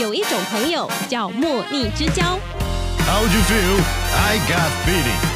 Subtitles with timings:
[0.00, 2.38] 有一种朋友叫莫逆之交。
[3.06, 3.80] How'd you feel?
[4.16, 5.33] I got feeling.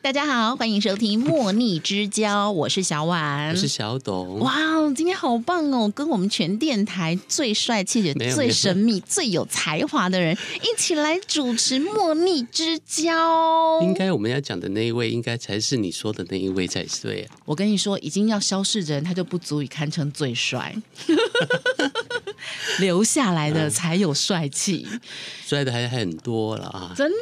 [0.00, 4.38] 大家好，欢迎收听《莫逆之交》，我是小婉，我是小董。
[4.38, 5.90] 哇哦，今天好棒哦！
[5.92, 13.80] 跟我们全电台最帅气的、最神秘、最有才华的人一起来主持《莫逆之交》。
[13.82, 17.34] 应该我们要讲的那一位，应该才是你说的那一位才对啊。
[17.44, 20.74] 我跟你说，已经要消逝的人，他就不足以堪称最帅，
[22.78, 24.86] 留下来的才有帅气，
[25.44, 26.92] 帅的还很多了啊。
[26.96, 27.16] 真的。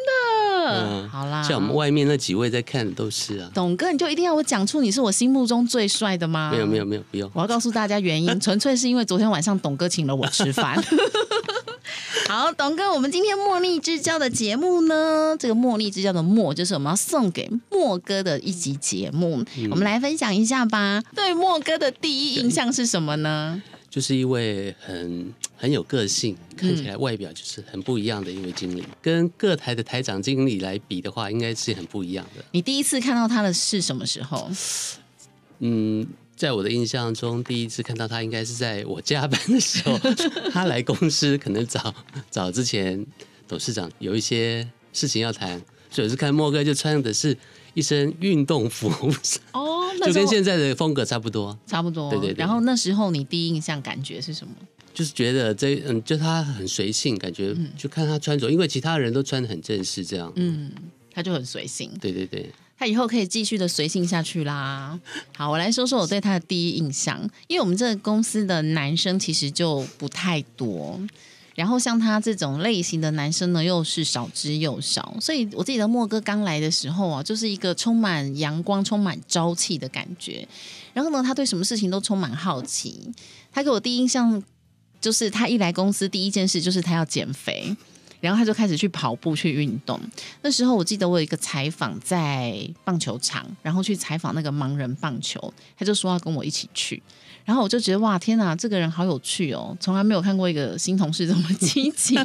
[0.69, 3.51] 嗯好啦，像我们外面那几位在看的都是啊。
[3.55, 6.51] 董哥，你就一定要我讲出你是我心目中最帅的吗？
[6.52, 7.30] 没有没有没有，不用。
[7.34, 10.83] 我要告诉大家原因， 纯粹是因为昨天晚上董哥请了我吃饭。
[12.29, 21.01] 好，董哥，我们今天茉莉之交的节目呢，这个茉莉之交的茉，就是我们要送给莫哥的一集节目，我们来分享一下吧。
[21.15, 23.62] 对莫哥的第一印象是什么呢？
[23.88, 32.45] 就是一位很很有个性，看起来外表就是很不一样的一位经理，跟各台的台长经理来比的话，应该是很不一样的。
[32.52, 34.51] 你第一次看到他的是什么时候？
[35.60, 36.06] 嗯，
[36.37, 39.98] 在我的印象中，第一次看到他应该是在我加班的时候，
[40.52, 41.95] 他来公司，可能早
[42.30, 43.06] 早之前
[43.48, 45.59] 董事长有一些事情要谈，
[45.90, 47.34] 所以我是看莫哥就穿的是
[47.73, 48.90] 一身运动服，
[50.05, 51.57] 就跟现在的风格差不多。
[51.66, 52.11] 差不多。
[52.11, 54.52] 对对对然后那时候你第一印象感觉是什么？
[54.93, 60.33] 就是觉得这嗯，就他很随性，感觉就看他穿着，因为其他人都穿的很正式，这样。
[60.37, 60.73] 嗯，
[61.13, 61.91] 他就很随性。
[62.01, 64.99] 对对对，他以后可以继续的随性下去啦。
[65.37, 70.99] 好，我来说说我对他的第一印象，因为我们这个公司的男生其实就不太多，
[71.56, 80.47] 然后像他这种类型的男生呢，又是少之又少，所以我记得莫哥刚来的时候啊，就是一个充满阳光、充满朝气的感觉。
[80.93, 83.12] 然后呢，他对什么事情都充满好奇。
[83.53, 84.43] 他给我第一印象
[85.00, 87.75] 就是，他一来公司第一件事就是他要减肥。
[88.20, 90.00] 然后他就开始去跑步去运动。
[90.42, 97.03] 那时候我记得我有一个采访在棒球场，然后去采访那个盲人棒球，他就说要跟我一起去。
[97.44, 102.16] 然后我就觉得哇，天哪，这个人好有趣哦，从来没有看过一个新同事这么积极。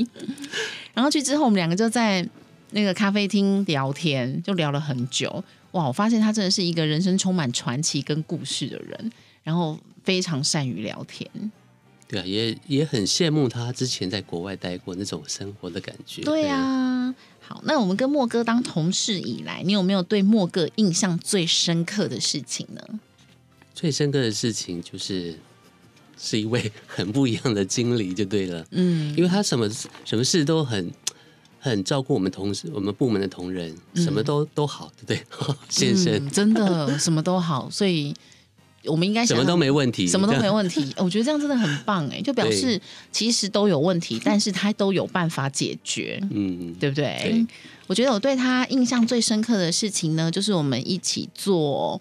[0.96, 2.28] 然后去之后，我们两个就在
[2.72, 5.44] 那个咖啡厅聊天，就聊了很久。
[5.74, 9.12] 哇，我发现他真的是一个人生充满传奇跟故事的人，
[9.44, 11.30] 然后非常善于聊天。
[12.12, 16.22] 对啊，也也很羡慕他之前在国外待过那种生活的感觉。
[16.24, 22.82] 对啊，好，那我们跟莫哥当同事以来，你有没有对莫哥印象最深刻的事情呢？
[23.74, 25.34] 最深刻的事情就是
[26.20, 28.66] 是一位 很不一样的经理，就对了。
[28.72, 29.70] 嗯，因为他什么
[30.04, 30.92] 什么事都很
[31.60, 35.56] 很照顾我们同事、我们部门的同仁，什么都、都好，对不对？
[35.70, 38.14] 先生、嗯真的什么都好，所以
[38.86, 40.94] 我们应该什么都没问题，什么都没问题。
[40.98, 42.80] 我觉得这样真的很棒哎，就表示
[43.12, 46.20] 其实都有问题，但是他都有办法解决。
[46.32, 47.20] 嗯，对不对？
[47.24, 47.48] 对
[47.88, 52.00] 我觉得我对他印象最深刻的事情呢，就是我们一起做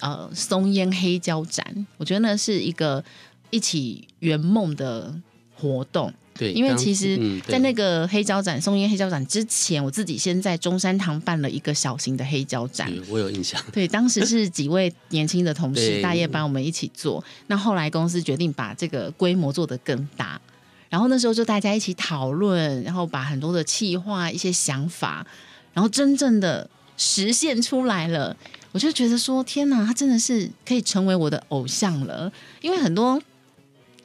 [0.00, 3.04] 呃松烟黑胶展，我觉得那是一个
[3.50, 5.14] 一起圆梦的
[5.54, 6.12] 活动。
[6.38, 12.92] 对，因为其实在那个黑胶展、松烟黑胶展之前，我自己先在中山堂办了一个小型的黑胶展。
[13.08, 17.22] 我有印象，对，当时是几位年轻的同事大夜班，我们一起做。
[17.46, 20.40] 那后来公司决定把这个规模做得更大，
[20.88, 25.26] 然后那时候就大家一起讨论，然后把很多的企划、一些想法，
[25.72, 28.36] 然后真正的实现出来了。
[28.72, 32.30] 我就觉得说，天哪，他真的是可以成为我的偶像了。
[32.60, 33.18] 因为很多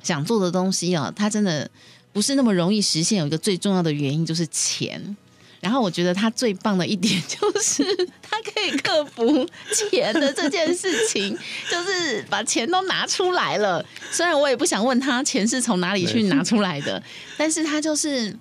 [0.02, 1.70] 想做的东西啊，他真的
[2.14, 3.20] 不是那么容易实现。
[3.20, 5.16] 有一个最重要的原因就是钱。
[5.60, 7.84] 然后我觉得他最棒的一点就是
[8.20, 11.38] 他可以克服钱的这件事情，
[11.70, 13.86] 就是把钱都拿出来了。
[14.12, 17.02] 虽然我也不想问他钱是从哪里去拿出来的，
[17.38, 18.36] 但是他就是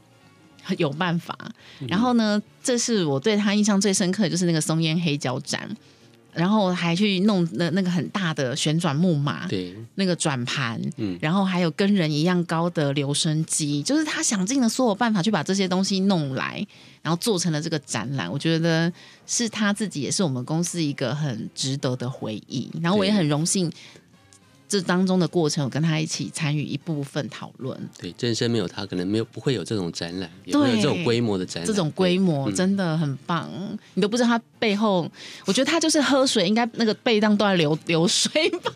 [0.78, 1.36] 有办法。
[1.86, 5.68] 然后呢，这是我对他印象最深刻的就是那个松烟黑胶展，
[6.32, 16.66] 然后还去弄那那个很大的旋转木马，对，那个转盘，嗯然后还有跟人一样高的留声机，就是他想尽了所有办法去把这些东西弄来，
[17.02, 18.30] 然后做成了这个展览。
[18.30, 18.92] 我觉得
[19.26, 22.70] 是他自己，也是我们公司一个很值得的回忆。
[22.80, 23.70] 然后我也很荣幸，
[24.70, 27.76] 这当中的过程，我跟他一起参与一部分讨论。
[27.98, 33.50] 对，真身没有他，可能没有不会有这种展览，也会有这种规模的展览，这种规模真的很棒，
[33.94, 35.10] 你都不知道他背后，
[35.44, 38.72] 我觉得他就是喝水，应该那个背当都在流 流水吧。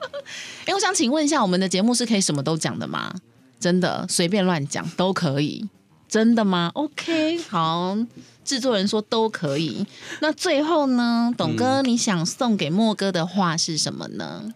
[0.66, 3.14] 哎，我想请问一下，我们的节目是可以什么都讲的吗？
[3.58, 5.66] 真的随便乱讲都可以，
[6.08, 7.96] 真的吗？OK，好，
[8.44, 9.86] 制作人说都可以。
[10.20, 14.52] 那最后呢，董哥，嗯你想送给莫哥的话是什么呢？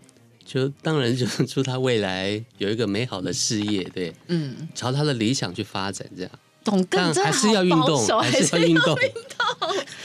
[0.47, 6.31] 就当然就是祝他未来有一个美好的事业，对，嗯，朝他的理想去发展，这样。
[6.63, 8.97] 董哥还是要运动，还是要运动，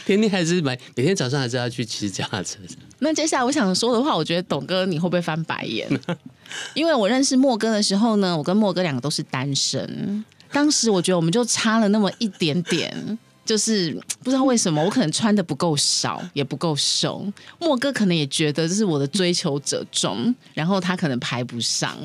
[0.05, 2.59] 天天还是每每天早上还是要去骑脚踏车。
[2.99, 5.89] 那接下来我想说的话，我觉得董哥你会不会翻白眼？
[6.75, 13.17] 因为我认识莫哥的时候呢，我跟莫哥两个都是单身，当时我觉得我们就差了那么一点点。
[13.43, 13.91] 就是
[14.23, 17.25] 不知道为什么，我可能穿的不够少，也不够瘦。
[17.59, 21.97] 莫哥可能也觉得这是我的追求者中，然后他可能排不上，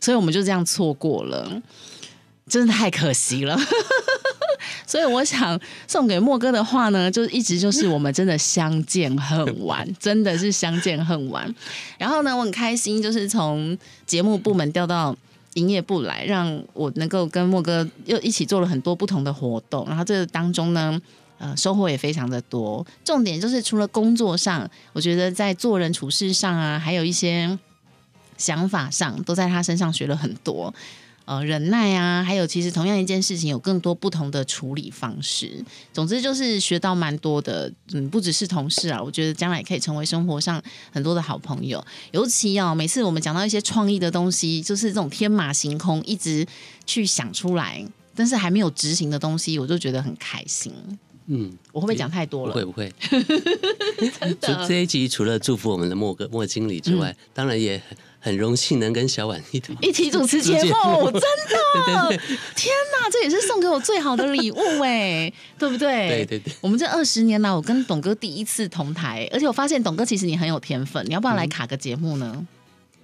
[0.00, 1.62] 所以我们就这样错过了，
[2.46, 3.58] 真的太可惜了。
[4.86, 5.58] 所以我想
[5.88, 11.52] 送给莫哥的话呢，就一直就是我们真的相见恨晚，真的是相见恨晚。
[11.98, 13.76] 然后呢，我很开心，就是从
[14.06, 15.14] 节目部门调到
[15.54, 19.84] 营业部来，让我能够跟莫哥又一起做了很多不同的活动。
[19.88, 21.00] 然后这当中呢。
[21.36, 22.86] 呃，收获也非常的多。
[23.04, 27.58] 重点就是除了工作上，我觉得在做人处事上啊，还有一些
[28.38, 30.72] 想法上，都在他身上学了很多。
[31.26, 35.64] 呃，忍耐啊，还有其实同样一件事情有更多不同的处理方式。
[35.92, 40.62] 总之就是学到蛮多的，嗯，不只是同事啊，我觉得将来可以成为生活上
[40.92, 41.82] 很多的好朋友。
[42.12, 46.46] 尤其哦，每次我们讲到一些创意的东西，就是这种天马行空，一直
[46.84, 47.82] 去想出来，
[48.14, 50.72] 但是还没有执行的东西，我就觉得很开心。
[51.26, 52.52] 嗯，我会不会讲太多了？
[52.52, 52.92] 不会不会。
[54.40, 66.08] 除这一集除了祝福我们的莫哥莫经理之外，当然也很很荣幸能跟小婉一同一起主持节目， 真的，对对对天哪，这也是送给我最好的礼物哎， 对不对？
[66.08, 66.52] 对对对。
[66.60, 72.46] 我们这二十年来，我跟董哥第一次同台，而且我发现董哥其实你很有天分，你要不要来卡个节目呢？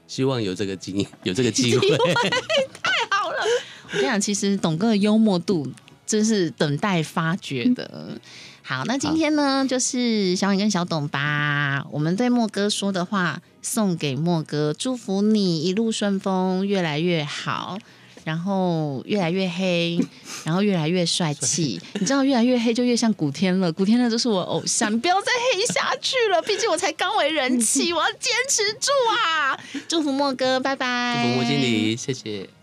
[0.09, 1.89] 希望有这个机有这个机会。
[1.91, 3.39] 太好了，
[3.85, 5.71] 我跟你讲，其实董哥的幽默度
[6.11, 8.21] 真是等待发掘的。
[8.63, 17.79] 好，那今天呢，就是小婉跟小董把我们对莫哥说的话送给莫哥，祝福你一路顺风，越来越好，
[18.25, 19.99] 然后越来越黑，
[20.45, 21.81] 然后越来越帅气。
[21.99, 29.59] 你知道，越来越黑就越像古天乐，古天乐就是我偶像，你不要再黑下去了，毕竟我才刚为人妻， 我要坚持住啊！
[29.87, 31.23] 祝福莫哥，拜拜。
[31.23, 32.60] 祝福莫经理，谢谢。